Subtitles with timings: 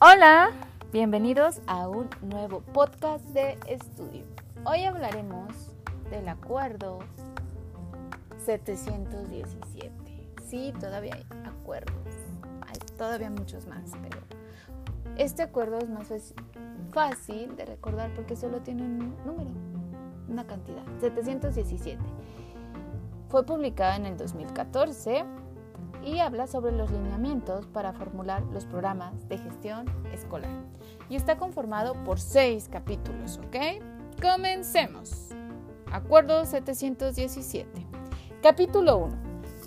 [0.00, 0.50] Hola,
[0.92, 4.22] bienvenidos a un nuevo podcast de estudio.
[4.64, 5.74] Hoy hablaremos
[6.08, 7.00] del acuerdo
[8.46, 9.90] 717.
[10.46, 12.14] Sí, todavía hay acuerdos,
[12.68, 14.20] hay todavía muchos más, pero
[15.16, 16.06] este acuerdo es más
[16.92, 19.50] fácil de recordar porque solo tiene un número,
[20.28, 21.98] una cantidad, 717.
[23.30, 25.24] Fue publicado en el 2014
[26.08, 30.50] y habla sobre los lineamientos para formular los programas de gestión escolar.
[31.10, 33.56] Y está conformado por seis capítulos, ¿ok?
[34.20, 35.28] Comencemos.
[35.92, 37.86] Acuerdo 717.
[38.42, 39.16] Capítulo 1.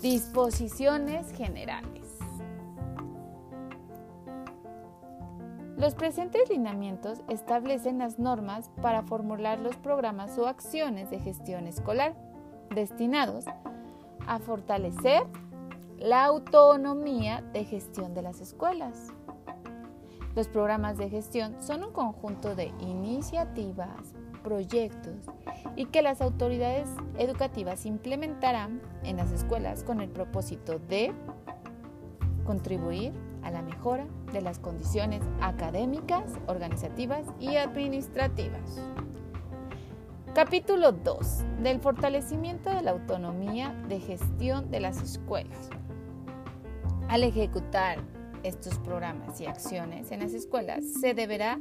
[0.02, 2.18] Disposiciones generales.
[5.76, 12.14] Los presentes lineamientos establecen las normas para formular los programas o acciones de gestión escolar
[12.74, 13.44] destinados
[14.26, 15.24] a fortalecer
[16.02, 19.12] la autonomía de gestión de las escuelas.
[20.34, 25.14] Los programas de gestión son un conjunto de iniciativas, proyectos
[25.76, 31.12] y que las autoridades educativas implementarán en las escuelas con el propósito de
[32.44, 33.12] contribuir
[33.44, 38.80] a la mejora de las condiciones académicas, organizativas y administrativas.
[40.34, 41.44] Capítulo 2.
[41.62, 45.70] Del fortalecimiento de la autonomía de gestión de las escuelas.
[47.12, 47.98] Al ejecutar
[48.42, 51.60] estos programas y acciones en las escuelas, se deberá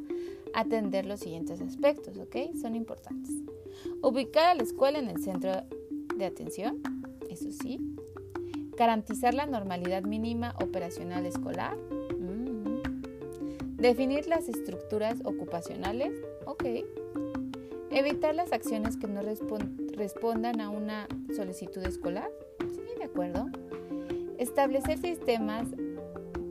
[0.54, 2.56] atender los siguientes aspectos, ¿ok?
[2.62, 3.34] Son importantes.
[4.02, 5.52] Ubicar a la escuela en el centro
[6.16, 6.82] de atención,
[7.30, 7.82] eso sí.
[8.78, 11.76] Garantizar la normalidad mínima operacional escolar.
[12.18, 13.76] Mm.
[13.76, 16.14] Definir las estructuras ocupacionales,
[16.46, 16.64] ok.
[17.90, 19.20] Evitar las acciones que no
[19.98, 22.32] respondan a una solicitud escolar,
[22.74, 23.48] sí, de acuerdo.
[24.42, 25.68] Establecer sistemas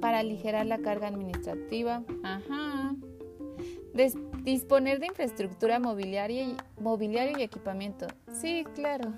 [0.01, 2.05] para aligerar la carga administrativa.
[2.23, 2.95] Ajá.
[4.45, 8.07] disponer de infraestructura mobiliaria y, mobiliario y equipamiento.
[8.33, 9.13] Sí, claro.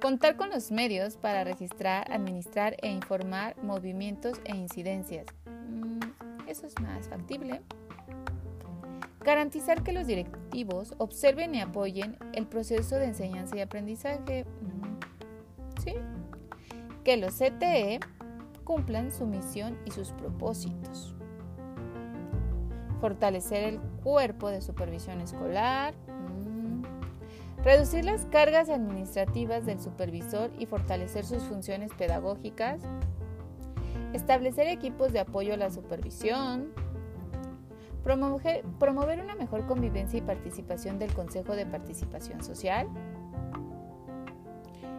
[0.00, 5.26] Contar con los medios para registrar, administrar e informar movimientos e incidencias.
[5.46, 5.98] Mm,
[6.46, 7.60] eso es más factible.
[9.24, 14.46] Garantizar que los directivos observen y apoyen el proceso de enseñanza y aprendizaje.
[17.08, 18.00] Que los CTE
[18.64, 21.16] cumplan su misión y sus propósitos.
[23.00, 25.94] Fortalecer el cuerpo de supervisión escolar.
[26.06, 26.82] Mm.
[27.64, 32.82] Reducir las cargas administrativas del supervisor y fortalecer sus funciones pedagógicas.
[34.12, 36.74] Establecer equipos de apoyo a la supervisión.
[38.04, 42.86] Promover, promover una mejor convivencia y participación del Consejo de Participación Social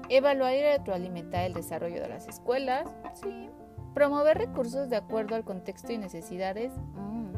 [0.10, 2.88] Evaluar y retroalimentar el desarrollo de las escuelas.
[3.22, 3.50] Sí.
[3.94, 6.72] Promover recursos de acuerdo al contexto y necesidades.
[6.96, 7.32] Mm,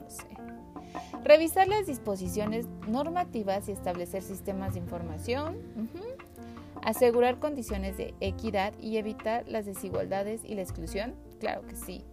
[0.00, 0.28] no sé.
[1.22, 5.58] Revisar las disposiciones normativas y establecer sistemas de información.
[6.82, 11.14] Asegurar condiciones de equidad y evitar las desigualdades y la exclusión.
[11.38, 12.04] Claro que sí.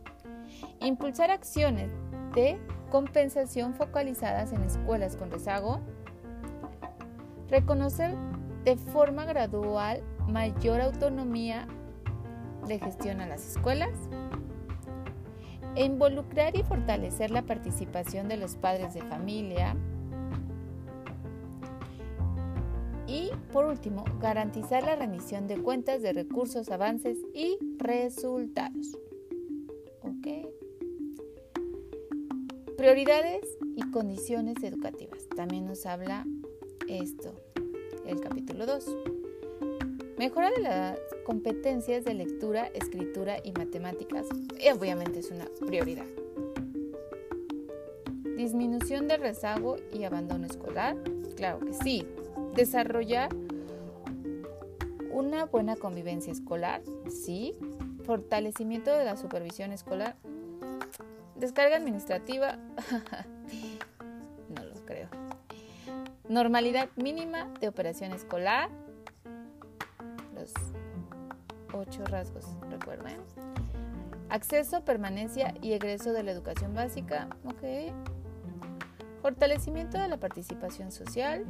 [0.81, 1.89] Impulsar acciones
[2.35, 2.57] de
[2.89, 5.79] compensación focalizadas en escuelas con rezago.
[7.49, 8.15] Reconocer
[8.67, 11.69] de forma gradual mayor autonomía
[12.67, 13.93] de gestión a las escuelas,
[15.77, 19.73] involucrar y fortalecer la participación de los padres de familia,
[23.07, 28.97] y por último, garantizar la remisión de cuentas de recursos, avances y resultados.
[30.01, 30.27] ¿Ok?
[32.75, 35.25] Prioridades y condiciones educativas.
[35.37, 36.25] También nos habla
[36.89, 37.46] esto
[38.07, 38.85] el capítulo 2.
[40.17, 44.25] Mejora de las competencias de lectura, escritura y matemáticas.
[44.59, 46.05] Y obviamente es una prioridad.
[48.35, 50.95] Disminución del rezago y abandono escolar.
[51.35, 52.07] Claro que sí.
[52.55, 53.29] Desarrollar
[55.11, 56.81] una buena convivencia escolar.
[57.09, 57.53] Sí.
[58.05, 60.15] Fortalecimiento de la supervisión escolar.
[61.35, 62.57] Descarga administrativa.
[66.29, 68.69] Normalidad mínima de operación escolar.
[70.35, 70.51] Los
[71.73, 73.17] ocho rasgos, recuerden.
[74.29, 77.29] Acceso, permanencia y egreso de la educación básica.
[77.45, 77.93] Ok.
[79.21, 81.45] Fortalecimiento de la participación social.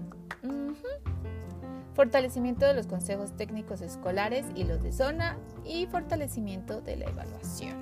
[1.96, 5.38] Fortalecimiento de los consejos técnicos escolares y los de zona.
[5.66, 7.76] Y fortalecimiento de la evaluación.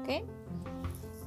[0.00, 0.24] Ok.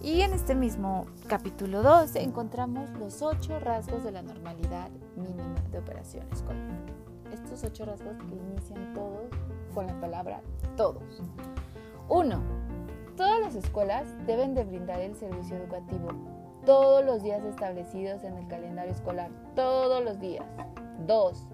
[0.04, 5.80] Y en este mismo capítulo 2 encontramos los ocho rasgos de la normalidad mínima de
[5.80, 6.70] operación escolar.
[7.32, 9.32] Estos ocho rasgos que inician todos
[9.74, 10.42] con la palabra
[10.76, 11.24] todos.
[12.10, 12.42] Uno,
[13.16, 16.10] Todas las escuelas deben de brindar el servicio educativo
[16.66, 20.46] todos los días establecidos en el calendario escolar, todos los días.
[21.06, 21.46] Dos,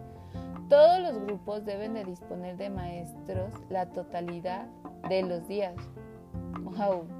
[0.70, 4.68] todos los grupos deben de disponer de maestros la totalidad
[5.10, 5.76] de los días.
[6.62, 7.19] Wow.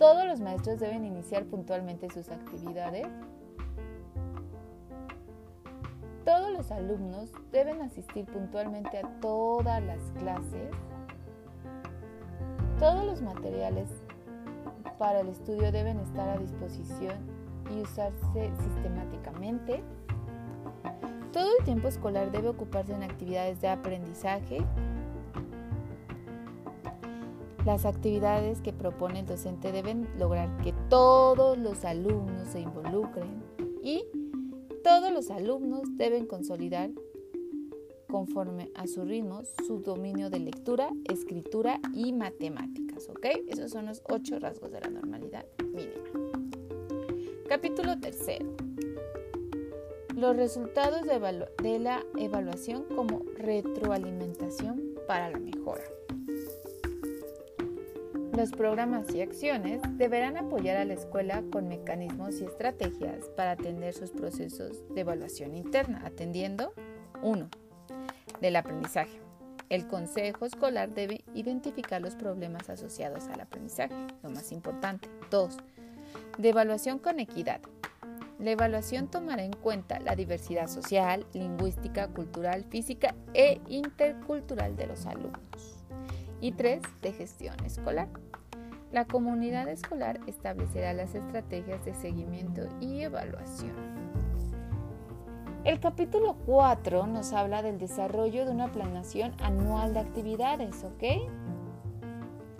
[0.00, 3.06] Todos los maestros deben iniciar puntualmente sus actividades.
[6.24, 10.70] Todos los alumnos deben asistir puntualmente a todas las clases.
[12.78, 13.90] Todos los materiales
[14.98, 17.18] para el estudio deben estar a disposición
[17.70, 19.82] y usarse sistemáticamente.
[21.30, 24.64] Todo el tiempo escolar debe ocuparse en actividades de aprendizaje.
[27.64, 33.42] Las actividades que propone el docente deben lograr que todos los alumnos se involucren
[33.82, 34.04] y
[34.82, 36.90] todos los alumnos deben consolidar
[38.10, 43.26] conforme a su ritmo su dominio de lectura, escritura y matemáticas, ¿ok?
[43.46, 46.40] Esos son los ocho rasgos de la normalidad mínima.
[47.46, 48.46] Capítulo tercero
[50.20, 55.82] los resultados de, la evaluación como retroalimentación para la mejora.
[58.40, 63.92] Los programas y acciones deberán apoyar a la escuela con mecanismos y estrategias para atender
[63.92, 66.72] sus procesos de evaluación interna, atendiendo
[67.20, 67.50] 1.
[68.40, 69.20] Del aprendizaje.
[69.68, 75.10] El consejo escolar debe identificar los problemas asociados al aprendizaje, lo más importante.
[75.30, 75.58] 2.
[76.38, 77.60] De evaluación con equidad.
[78.38, 85.04] La evaluación tomará en cuenta la diversidad social, lingüística, cultural, física e intercultural de los
[85.04, 85.84] alumnos.
[86.40, 88.08] Y tres, de gestión escolar.
[88.92, 93.76] La comunidad escolar establecerá las estrategias de seguimiento y evaluación.
[95.62, 101.04] El capítulo 4 nos habla del desarrollo de una planeación anual de actividades, ¿ok?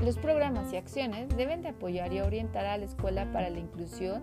[0.05, 4.23] Los programas y acciones deben de apoyar y orientar a la escuela para la inclusión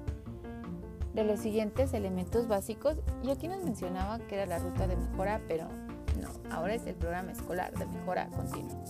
[1.13, 5.41] de los siguientes elementos básicos y aquí nos mencionaba que era la ruta de mejora,
[5.45, 5.67] pero
[6.21, 8.81] no, ahora es el programa escolar de mejora continua.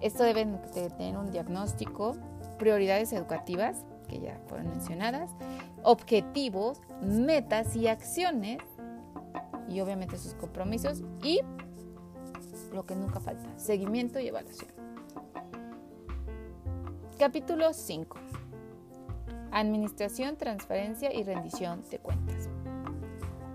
[0.00, 2.16] Esto debe de tener un diagnóstico,
[2.58, 5.30] prioridades educativas, que ya fueron mencionadas,
[5.82, 8.58] objetivos, metas y acciones,
[9.68, 11.40] y obviamente sus compromisos, y
[12.72, 14.70] lo que nunca falta, seguimiento y evaluación.
[17.18, 18.16] Capítulo 5.
[19.52, 22.48] Administración, transferencia y rendición de cuentas.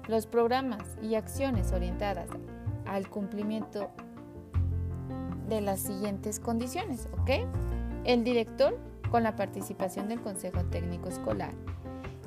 [0.07, 2.27] Los programas y acciones orientadas
[2.85, 3.89] al cumplimiento
[5.47, 7.47] de las siguientes condiciones, ¿ok?
[8.03, 8.77] El director
[9.11, 11.53] con la participación del Consejo Técnico Escolar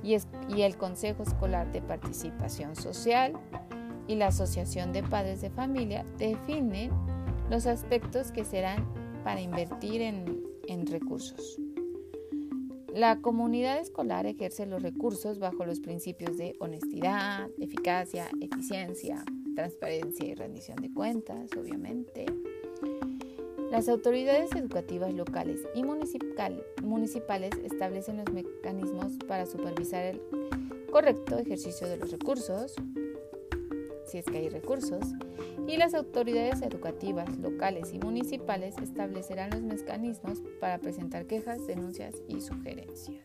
[0.02, 0.16] y,
[0.62, 3.32] el Consejo Escolar de Participación Social
[4.06, 6.90] y la Asociación de Padres de Familia definen
[7.50, 8.86] los aspectos que serán
[9.24, 11.58] para invertir en recursos.
[12.98, 19.22] La comunidad escolar ejerce los recursos bajo los principios de honestidad, eficacia, eficiencia,
[19.54, 22.26] transparencia y rendición de cuentas, obviamente.
[23.70, 30.22] Las autoridades educativas locales y municipales establecen los mecanismos para supervisar el
[30.90, 32.74] correcto ejercicio de los recursos,
[34.06, 35.04] si es que hay recursos,
[35.66, 42.40] y las autoridades educativas locales y municipales establecerán los mecanismos para presentar quejas, denuncias y
[42.40, 43.24] sugerencias.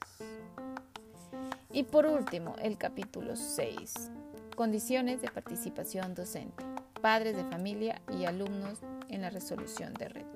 [1.72, 4.12] Y por último, el capítulo 6.
[4.58, 6.66] Condiciones de participación docente,
[7.02, 10.33] padres de familia y alumnos en la resolución de retos.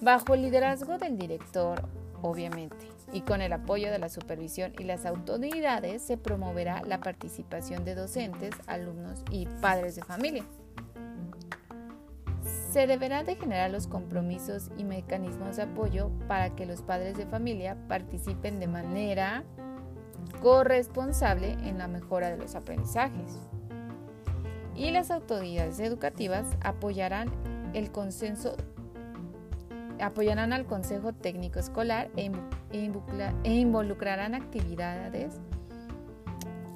[0.00, 1.82] Bajo el liderazgo del director,
[2.22, 2.76] obviamente,
[3.12, 7.96] y con el apoyo de la supervisión y las autoridades se promoverá la participación de
[7.96, 10.44] docentes, alumnos y padres de familia.
[12.70, 17.26] Se deberá de generar los compromisos y mecanismos de apoyo para que los padres de
[17.26, 19.42] familia participen de manera
[20.42, 23.36] corresponsable en la mejora de los aprendizajes.
[24.76, 27.32] Y las autoridades educativas apoyarán
[27.74, 28.54] el consenso
[30.00, 32.30] apoyarán al Consejo Técnico Escolar e,
[32.72, 35.40] e involucrarán actividades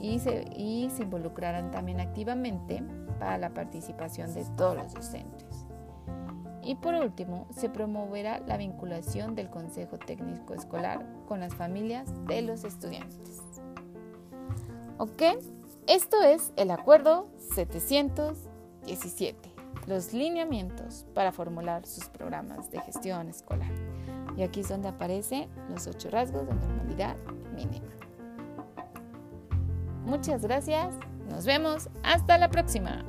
[0.01, 2.83] y se, y se involucrarán también activamente
[3.19, 5.67] para la participación de todos los docentes.
[6.65, 12.43] Y por último, se promoverá la vinculación del Consejo Técnico Escolar con las familias de
[12.43, 13.43] los estudiantes.
[14.99, 15.23] ¿Ok?
[15.89, 19.52] Esto es el acuerdo 717
[19.87, 23.73] los lineamientos para formular sus programas de gestión escolar.
[24.37, 27.17] Y aquí es donde aparecen los ocho rasgos de normalidad
[27.55, 27.89] mínima.
[30.05, 30.95] Muchas gracias,
[31.29, 33.05] nos vemos, hasta la próxima.